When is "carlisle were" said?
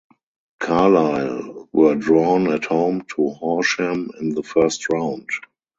0.59-1.93